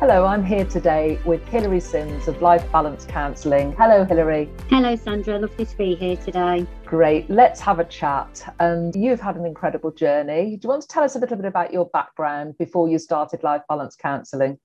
[0.00, 3.72] Hello, I'm here today with Hilary Sims of Life Balance Counselling.
[3.72, 4.48] Hello, Hilary.
[4.70, 5.38] Hello, Sandra.
[5.38, 6.66] Lovely to be here today.
[6.86, 7.28] Great.
[7.28, 8.42] Let's have a chat.
[8.60, 10.56] And you've had an incredible journey.
[10.56, 13.42] Do you want to tell us a little bit about your background before you started
[13.42, 14.58] Life Balance Counselling?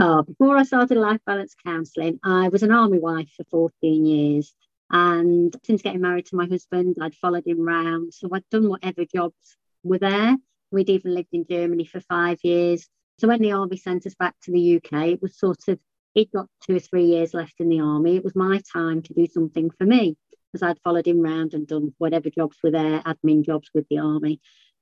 [0.00, 4.52] Oh, before I started Life Balance Counselling, I was an army wife for 14 years.
[4.90, 8.14] And since getting married to my husband, I'd followed him round.
[8.14, 10.36] So I'd done whatever jobs were there.
[10.72, 12.88] We'd even lived in Germany for five years.
[13.22, 15.78] So when the army sent us back to the UK, it was sort of,
[16.12, 18.16] he'd got two or three years left in the army.
[18.16, 20.16] It was my time to do something for me
[20.52, 23.98] because I'd followed him round and done whatever jobs were there, admin jobs with the
[23.98, 24.40] army.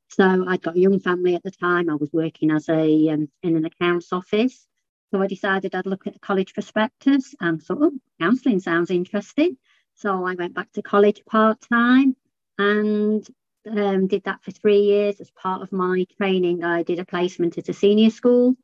[0.09, 1.91] So I'd got a young family at the time.
[1.91, 4.67] I was working as a um, in an accounts office.
[5.11, 9.59] So I decided I'd look at the college prospectus and thought, oh, counselling sounds interesting.
[9.97, 12.17] So I went back to college part time
[12.57, 13.23] and
[13.66, 15.20] um, did that for three years.
[15.20, 18.55] As part of my training, I did a placement at a senior school.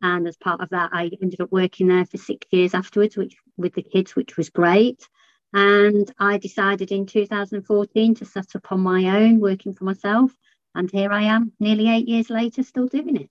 [0.00, 3.36] And as part of that, I ended up working there for six years afterwards, which
[3.56, 5.08] with the kids, which was great.
[5.52, 10.32] And I decided in 2014 to set up on my own, working for myself.
[10.74, 13.30] And here I am, nearly eight years later, still doing it.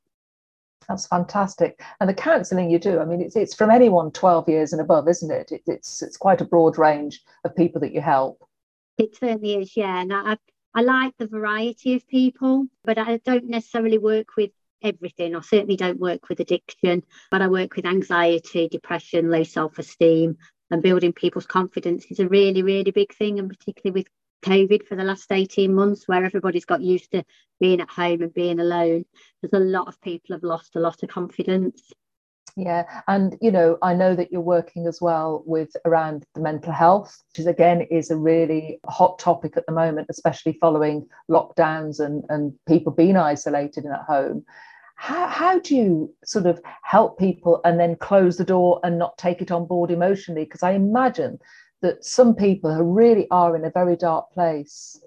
[0.88, 1.82] That's fantastic.
[2.00, 5.08] And the counselling you do, I mean, it's, it's from anyone 12 years and above,
[5.08, 5.52] isn't it?
[5.52, 5.62] it?
[5.66, 8.44] It's it's quite a broad range of people that you help.
[8.98, 10.02] It certainly is, yeah.
[10.02, 10.38] And I,
[10.74, 15.36] I like the variety of people, but I don't necessarily work with everything.
[15.36, 20.38] I certainly don't work with addiction, but I work with anxiety, depression, low self esteem,
[20.70, 23.40] and building people's confidence is a really, really big thing.
[23.40, 24.08] And particularly with
[24.44, 27.24] COVID for the last 18 months, where everybody's got used to
[27.60, 29.06] being at home and being alone,
[29.42, 31.92] there's a lot of people have lost a lot of confidence.
[32.58, 36.74] Yeah, and you know, I know that you're working as well with around the mental
[36.74, 42.00] health, which is again is a really hot topic at the moment, especially following lockdowns
[42.00, 44.44] and, and people being isolated and at home.
[44.96, 49.18] How, how do you sort of help people and then close the door and not
[49.18, 50.44] take it on board emotionally?
[50.44, 51.40] Because I imagine
[51.82, 55.02] that some people who really are in a very dark place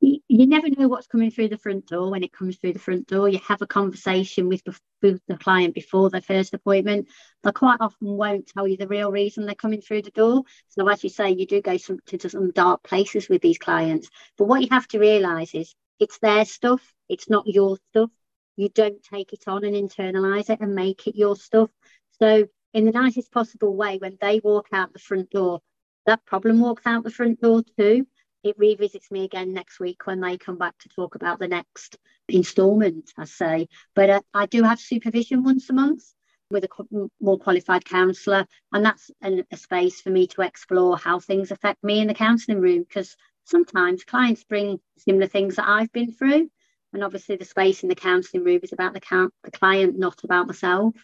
[0.00, 3.06] you never know what's coming through the front door when it comes through the front
[3.06, 3.28] door.
[3.28, 4.62] You have a conversation with,
[5.02, 7.08] the client before their first appointment.
[7.42, 10.44] They quite often won't tell you the real reason they're coming through the door.
[10.68, 14.08] So, as you say, you do go some, to some dark places with these clients.
[14.38, 18.10] But what you have to realise is it's their stuff, it's not your stuff.
[18.56, 21.70] You don't take it on and internalise it and make it your stuff.
[22.18, 25.60] So, in the nicest possible way, when they walk out the front door,
[26.06, 28.06] that problem walks out the front door too
[28.42, 31.98] it revisits me again next week when they come back to talk about the next
[32.28, 33.68] instalment, I say.
[33.94, 36.02] But uh, I do have supervision once a month
[36.50, 41.20] with a more qualified counsellor, and that's an, a space for me to explore how
[41.20, 45.92] things affect me in the counselling room because sometimes clients bring similar things that I've
[45.92, 46.50] been through.
[46.92, 50.24] And obviously, the space in the counselling room is about the, count, the client, not
[50.24, 50.94] about myself.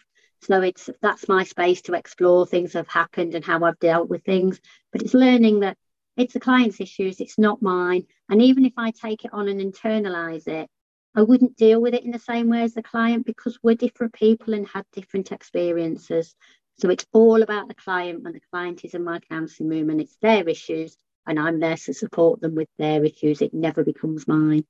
[0.41, 4.09] So it's that's my space to explore things that have happened and how I've dealt
[4.09, 4.59] with things.
[4.91, 5.77] But it's learning that
[6.17, 8.05] it's the client's issues, it's not mine.
[8.29, 10.69] And even if I take it on and internalize it,
[11.15, 14.13] I wouldn't deal with it in the same way as the client because we're different
[14.13, 16.35] people and had different experiences.
[16.79, 19.99] So it's all about the client when the client is in my counselling room and
[19.99, 20.95] it's their issues
[21.25, 23.41] and I'm there to support them with their issues.
[23.41, 24.65] It never becomes mine.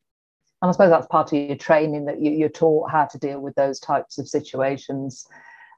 [0.62, 3.40] And I suppose that's part of your training that you, you're taught how to deal
[3.40, 5.28] with those types of situations.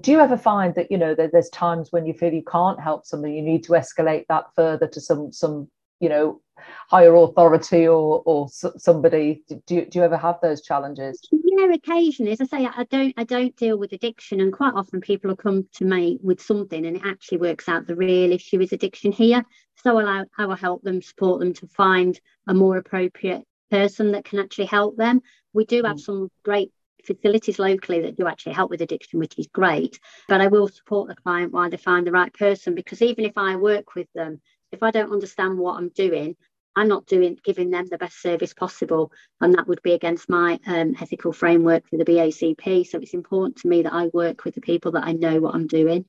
[0.02, 2.80] Do you ever find that you know that there's times when you feel you can't
[2.80, 6.42] help somebody, you need to escalate that further to some some you know
[6.90, 9.44] higher authority or or somebody?
[9.68, 11.20] Do you, do you ever have those challenges?
[11.32, 12.32] Yeah, occasionally.
[12.32, 15.38] As I say, I don't I don't deal with addiction, and quite often people will
[15.38, 19.12] come to me with something, and it actually works out the real issue is addiction
[19.12, 19.44] here.
[19.84, 24.26] So I, I will help them, support them to find a more appropriate person that
[24.26, 25.22] can actually help them.
[25.53, 26.02] We do have mm.
[26.02, 26.72] some great
[27.05, 29.99] facilities locally that do actually help with addiction, which is great.
[30.28, 33.37] But I will support the client while they find the right person because even if
[33.37, 34.41] I work with them,
[34.72, 36.35] if I don't understand what I'm doing,
[36.75, 39.11] I'm not doing giving them the best service possible,
[39.41, 42.87] and that would be against my um, ethical framework for the BACP.
[42.87, 45.55] So it's important to me that I work with the people that I know what
[45.55, 46.05] I'm doing.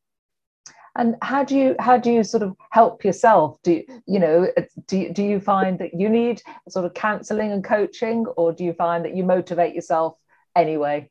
[0.97, 3.59] And how do you how do you sort of help yourself?
[3.63, 4.49] Do you, you know
[4.87, 8.73] do do you find that you need sort of counselling and coaching, or do you
[8.73, 10.17] find that you motivate yourself
[10.55, 11.11] anyway?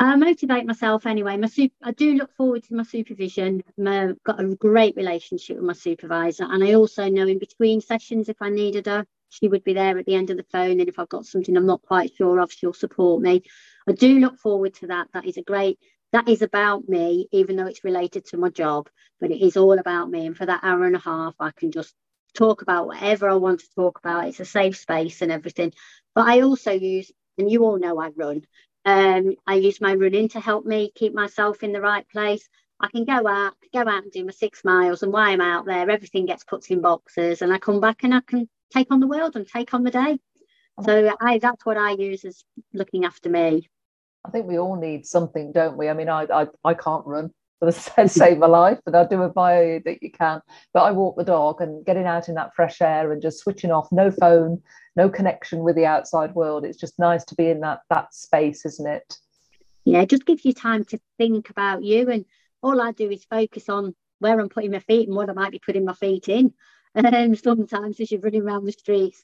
[0.00, 1.36] I motivate myself anyway.
[1.36, 3.62] My super, I do look forward to my supervision.
[3.86, 8.28] I've got a great relationship with my supervisor, and I also know in between sessions
[8.28, 10.80] if I needed her, she would be there at the end of the phone.
[10.80, 13.42] And if I've got something I'm not quite sure of, she'll support me.
[13.88, 15.08] I do look forward to that.
[15.12, 15.78] That is a great,
[16.12, 18.88] that is about me, even though it's related to my job,
[19.20, 20.26] but it is all about me.
[20.26, 21.94] And for that hour and a half, I can just
[22.34, 24.26] talk about whatever I want to talk about.
[24.26, 25.72] It's a safe space and everything.
[26.14, 28.42] But I also use, and you all know I run,
[28.84, 32.48] um, I use my running to help me keep myself in the right place.
[32.80, 35.64] I can go out, go out and do my six miles, and while I'm out
[35.64, 39.00] there, everything gets put in boxes, and I come back and I can take on
[39.00, 40.18] the world and take on the day.
[40.84, 42.42] So I, that's what I use as
[42.72, 43.68] looking after me.
[44.24, 45.88] I think we all need something, don't we?
[45.88, 47.72] I mean, I I, I can't run for the
[48.08, 50.40] save my life, and I'll do admire you that you can.
[50.72, 53.70] But I walk the dog and getting out in that fresh air and just switching
[53.70, 54.62] off, no phone,
[54.96, 56.64] no connection with the outside world.
[56.64, 59.18] It's just nice to be in that that space, isn't it?
[59.84, 62.24] Yeah, it just gives you time to think about you, and
[62.62, 65.52] all I do is focus on where I'm putting my feet and what I might
[65.52, 66.54] be putting my feet in.
[66.96, 69.20] And sometimes as you're running around the streets,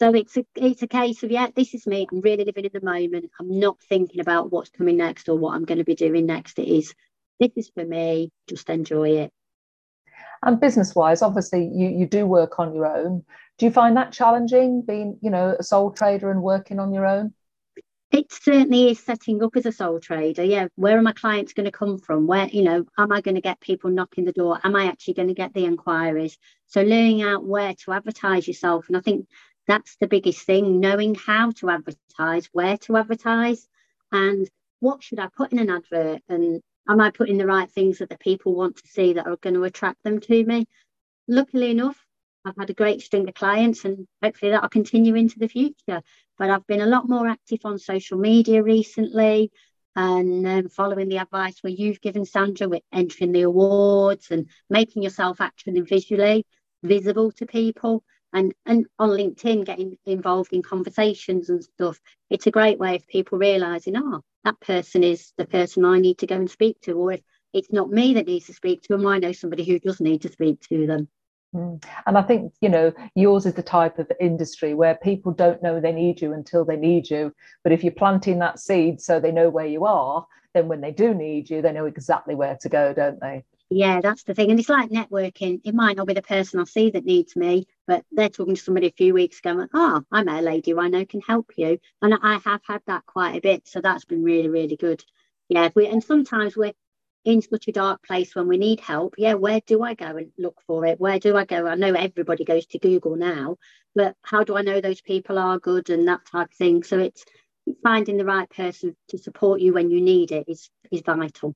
[0.00, 2.06] so it's a it's a case of yeah, this is me.
[2.10, 3.30] I'm really living in the moment.
[3.38, 6.58] I'm not thinking about what's coming next or what I'm going to be doing next.
[6.58, 6.94] It is
[7.40, 8.30] this is for me.
[8.48, 9.32] Just enjoy it.
[10.42, 13.24] And business wise, obviously you you do work on your own.
[13.58, 17.06] Do you find that challenging being, you know, a sole trader and working on your
[17.06, 17.34] own?
[18.10, 20.42] It certainly is setting up as a sole trader.
[20.42, 22.26] Yeah, where are my clients going to come from?
[22.26, 24.58] Where, you know, am I going to get people knocking the door?
[24.64, 26.36] Am I actually going to get the inquiries?
[26.66, 28.88] So learning out where to advertise yourself.
[28.88, 29.28] And I think
[29.68, 33.68] that's the biggest thing knowing how to advertise, where to advertise,
[34.10, 34.48] and
[34.80, 38.08] what should I put in an advert, and am I putting the right things that
[38.08, 40.66] the people want to see that are going to attract them to me?
[41.28, 42.04] Luckily enough,
[42.44, 46.02] I've had a great string of clients, and hopefully that'll continue into the future.
[46.38, 49.50] But I've been a lot more active on social media recently
[49.96, 55.02] and um, following the advice where you've given Sandra with entering the awards and making
[55.02, 56.46] yourself actually visually
[56.82, 61.98] visible to people and and on LinkedIn getting involved in conversations and stuff.
[62.28, 66.18] It's a great way of people realizing, oh, that person is the person I need
[66.18, 67.20] to go and speak to, or if
[67.52, 70.22] it's not me that needs to speak to them, I know somebody who does need
[70.22, 71.08] to speak to them.
[71.54, 71.84] Mm.
[72.06, 75.80] And I think, you know, yours is the type of industry where people don't know
[75.80, 77.34] they need you until they need you.
[77.64, 80.92] But if you're planting that seed so they know where you are, then when they
[80.92, 83.44] do need you, they know exactly where to go, don't they?
[83.72, 84.50] Yeah, that's the thing.
[84.50, 85.60] And it's like networking.
[85.64, 88.60] It might not be the person I see that needs me, but they're talking to
[88.60, 89.66] somebody a few weeks ago.
[89.72, 91.78] oh, I met a lady who I know can help you.
[92.02, 93.68] And I have had that quite a bit.
[93.68, 95.04] So that's been really, really good.
[95.48, 95.70] Yeah.
[95.76, 96.72] We, and sometimes we're
[97.24, 99.14] in such a dark place when we need help.
[99.18, 100.98] Yeah, where do I go and look for it?
[100.98, 101.66] Where do I go?
[101.66, 103.56] I know everybody goes to Google now,
[103.94, 106.82] but how do I know those people are good and that type of thing?
[106.82, 107.24] So it's
[107.84, 111.54] finding the right person to support you when you need it is is vital.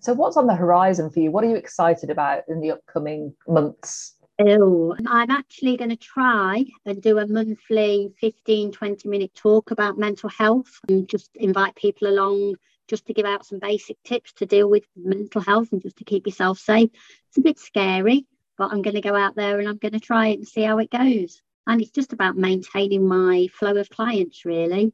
[0.00, 1.30] So, what's on the horizon for you?
[1.30, 4.14] What are you excited about in the upcoming months?
[4.38, 9.96] Oh, I'm actually going to try and do a monthly 15, 20 minute talk about
[9.96, 12.56] mental health and just invite people along
[12.88, 16.04] just to give out some basic tips to deal with mental health and just to
[16.04, 16.90] keep yourself safe.
[17.28, 18.26] It's a bit scary,
[18.58, 20.62] but I'm going to go out there and I'm going to try it and see
[20.62, 21.40] how it goes.
[21.66, 24.92] And it's just about maintaining my flow of clients, really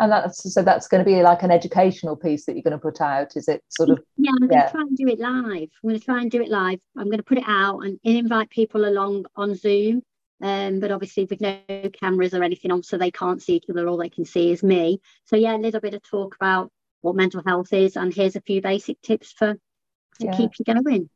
[0.00, 2.78] and that's so that's going to be like an educational piece that you're going to
[2.78, 4.00] put out is it sort of?
[4.16, 4.66] Yeah i'm going yeah.
[4.66, 5.68] to try and do it live.
[5.84, 6.80] I'm going to try and do it live.
[6.96, 10.02] I'm going to put it out and invite people along on zoom
[10.42, 11.60] um, but obviously with no
[12.00, 13.86] cameras or anything on so they can't see each other.
[13.86, 15.00] All they can see is me.
[15.26, 18.40] So yeah a little bit of talk about what mental health is and here's a
[18.40, 20.36] few basic tips for to yeah.
[20.36, 21.10] keep you going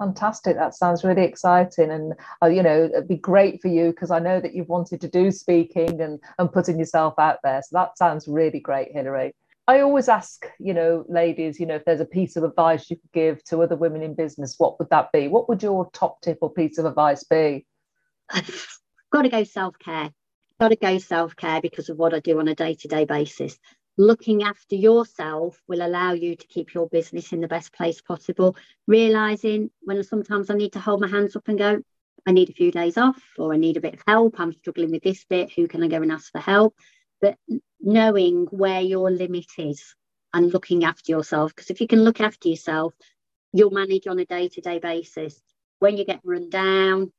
[0.00, 0.56] Fantastic.
[0.56, 1.90] That sounds really exciting.
[1.90, 4.98] And, uh, you know, it'd be great for you because I know that you've wanted
[5.02, 7.60] to do speaking and, and putting yourself out there.
[7.60, 9.34] So that sounds really great, Hilary.
[9.68, 12.96] I always ask, you know, ladies, you know, if there's a piece of advice you
[12.96, 15.28] could give to other women in business, what would that be?
[15.28, 17.66] What would your top tip or piece of advice be?
[19.12, 20.10] Got to go self care.
[20.58, 23.04] Got to go self care because of what I do on a day to day
[23.04, 23.58] basis
[24.00, 28.56] looking after yourself will allow you to keep your business in the best place possible.
[28.86, 31.82] Realizing when sometimes I need to hold my hands up and go,
[32.26, 34.40] I need a few days off or I need a bit of help.
[34.40, 35.52] I'm struggling with this bit.
[35.52, 36.74] Who can I go and ask for help?
[37.20, 37.36] But
[37.78, 39.94] knowing where your limit is
[40.32, 41.54] and looking after yourself.
[41.54, 42.94] Because if you can look after yourself,
[43.52, 45.38] you'll manage on a day to day basis.
[45.78, 47.12] When you get run down,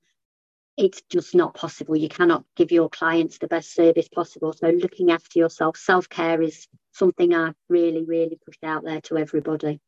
[0.78, 1.96] it's just not possible.
[1.96, 4.54] You cannot give your clients the best service possible.
[4.54, 9.80] So looking after yourself, self-care is something I've really, really pushed out there to everybody.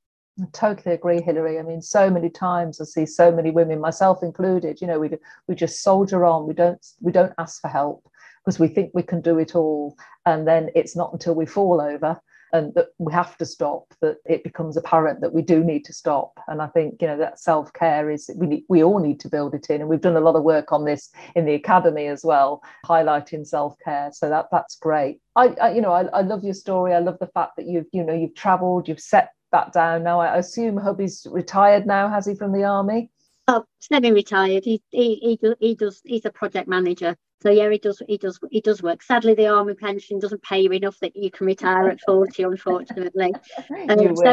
[0.41, 1.59] I totally agree, Hilary.
[1.59, 4.81] I mean, so many times I see so many women, myself included.
[4.81, 5.11] You know, we
[5.47, 6.47] we just soldier on.
[6.47, 8.09] We don't we don't ask for help
[8.43, 11.79] because we think we can do it all, and then it's not until we fall
[11.79, 12.19] over
[12.53, 15.93] and that we have to stop, that it becomes apparent that we do need to
[15.93, 16.39] stop.
[16.47, 19.29] And I think, you know, that self care is, we, need, we all need to
[19.29, 19.81] build it in.
[19.81, 23.45] And we've done a lot of work on this in the academy as well, highlighting
[23.45, 24.11] self care.
[24.13, 25.19] So that that's great.
[25.35, 26.93] I, I you know, I, I love your story.
[26.93, 30.19] I love the fact that you've, you know, you've traveled, you've set that down now.
[30.19, 33.09] I assume hubby's retired now, has he, from the army?
[33.47, 34.63] Oh, semi-retired.
[34.63, 36.01] He, he he he does.
[36.05, 37.17] He's a project manager.
[37.43, 38.01] So yeah, he does.
[38.07, 38.39] He does.
[38.51, 39.03] He does work.
[39.03, 42.43] Sadly, the army pension doesn't pay you enough that you can retire at forty.
[42.43, 43.33] Unfortunately,
[43.89, 44.31] um, you so,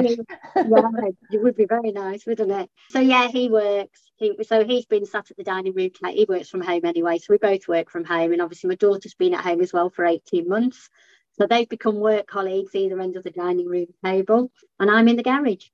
[0.55, 2.71] yeah, it would be very nice, wouldn't it?
[2.91, 4.01] So yeah, he works.
[4.15, 5.91] He so he's been sat at the dining room.
[5.93, 6.15] Tonight.
[6.15, 7.19] He works from home anyway.
[7.19, 9.91] So we both work from home, and obviously my daughter's been at home as well
[9.91, 10.89] for eighteen months.
[11.33, 15.17] So they've become work colleagues either end of the dining room table, and I'm in
[15.17, 15.67] the garage.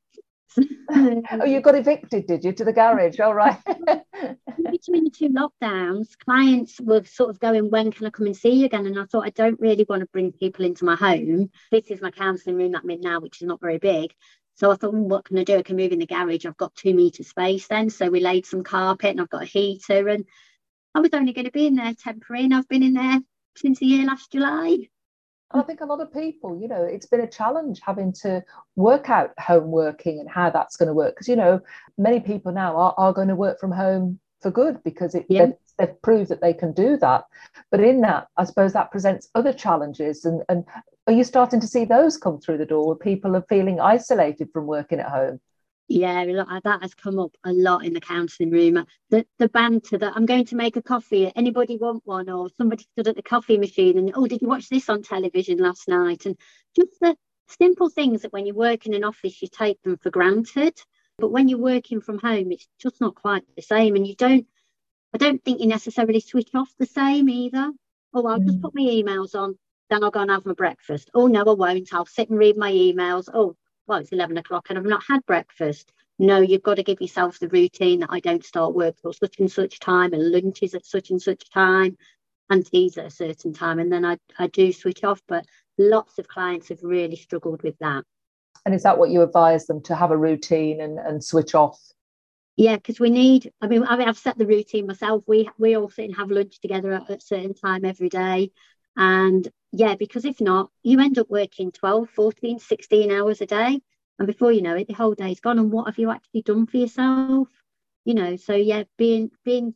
[0.58, 3.20] Oh, you got evicted, did you, to the garage?
[3.20, 3.58] All right.
[3.64, 8.50] Between the two lockdowns, clients were sort of going, When can I come and see
[8.50, 8.86] you again?
[8.86, 11.50] And I thought, I don't really want to bring people into my home.
[11.70, 14.12] This is my counselling room that I'm in now, which is not very big.
[14.54, 15.58] So I thought, well, what can I do?
[15.58, 16.46] I can move in the garage.
[16.46, 17.90] I've got two metre space then.
[17.90, 20.08] So we laid some carpet and I've got a heater.
[20.08, 20.24] And
[20.94, 22.44] I was only going to be in there temporary.
[22.44, 23.20] And I've been in there
[23.56, 24.88] since the year last July.
[25.52, 28.42] And I think a lot of people, you know, it's been a challenge having to
[28.74, 31.14] work out home working and how that's going to work.
[31.14, 31.60] Because, you know,
[31.96, 35.46] many people now are, are going to work from home for good because it, yeah.
[35.46, 37.24] they've, they've, proved that they can do that.
[37.70, 40.24] But in that, I suppose that presents other challenges.
[40.24, 40.64] And, and
[41.06, 44.48] are you starting to see those come through the door where people are feeling isolated
[44.52, 45.40] from working at home?
[45.88, 48.84] Yeah, that has come up a lot in the counselling room.
[49.10, 51.30] The the banter that I'm going to make a coffee.
[51.36, 52.28] Anybody want one?
[52.28, 55.58] Or somebody stood at the coffee machine and oh, did you watch this on television
[55.58, 56.26] last night?
[56.26, 56.36] And
[56.74, 57.16] just the
[57.48, 60.76] simple things that when you work in an office you take them for granted,
[61.18, 63.96] but when you're working from home, it's just not quite the same.
[63.96, 64.46] And you don't,
[65.14, 67.72] I don't think you necessarily switch off the same either.
[68.12, 68.46] Oh, I'll mm.
[68.46, 69.56] just put my emails on,
[69.88, 71.10] then I'll go and have my breakfast.
[71.14, 71.94] Oh no, I won't.
[71.94, 73.28] I'll sit and read my emails.
[73.32, 75.92] Oh, well, it's 11 o'clock and I've not had breakfast.
[76.18, 79.38] No, you've got to give yourself the routine that I don't start work till such
[79.38, 81.96] and such time and lunch is at such and such time
[82.48, 83.78] and teas at a certain time.
[83.78, 85.20] And then I, I do switch off.
[85.28, 85.44] But
[85.78, 88.04] lots of clients have really struggled with that.
[88.64, 91.78] And is that what you advise them to have a routine and, and switch off?
[92.56, 93.52] Yeah, because we need.
[93.60, 95.22] I mean, I mean, I've set the routine myself.
[95.26, 98.50] We we all sit and have lunch together at a certain time every day,
[98.96, 103.78] and yeah, because if not, you end up working 12, 14, 16 hours a day.
[104.18, 105.58] And before you know it, the whole day's gone.
[105.58, 107.48] And what have you actually done for yourself?
[108.06, 109.74] You know, so yeah, being being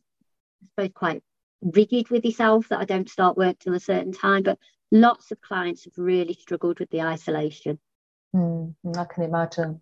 [0.63, 1.23] I suppose quite
[1.61, 4.41] rigid with yourself that I don't start work till a certain time.
[4.41, 4.57] But
[4.91, 7.77] lots of clients have really struggled with the isolation.
[8.35, 9.81] Mm, I can imagine.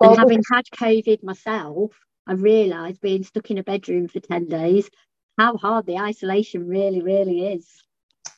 [0.00, 1.92] Well, and having had COVID myself,
[2.26, 4.90] I realised being stuck in a bedroom for 10 days,
[5.38, 7.83] how hard the isolation really, really is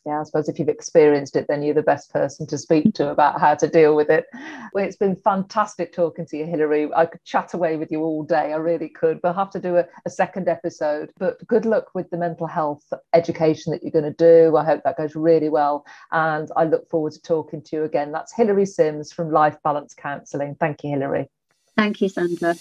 [0.07, 3.11] yeah, I suppose if you've experienced it, then you're the best person to speak to
[3.11, 4.27] about how to deal with it.
[4.73, 6.89] Well, it's been fantastic talking to you, Hilary.
[6.95, 8.53] I could chat away with you all day.
[8.53, 9.19] I really could.
[9.23, 11.11] We'll have to do a, a second episode.
[11.19, 14.57] But good luck with the mental health education that you're going to do.
[14.57, 15.85] I hope that goes really well.
[16.13, 18.13] And I look forward to talking to you again.
[18.13, 20.57] That's Hilary Sims from Life Balance Counselling.
[20.61, 21.29] Thank you, Hilary.
[21.77, 22.55] Thank you, Sandra.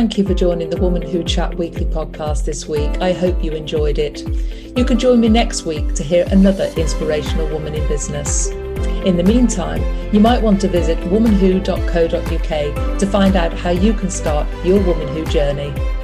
[0.00, 3.02] Thank you for joining the Woman Who Chat weekly podcast this week.
[3.02, 4.26] I hope you enjoyed it.
[4.74, 8.48] You can join me next week to hear another inspirational woman in business.
[9.04, 14.08] In the meantime, you might want to visit womanwho.co.uk to find out how you can
[14.08, 15.99] start your Woman Who journey.